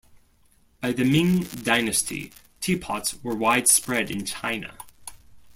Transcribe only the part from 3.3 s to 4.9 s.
widespread in China.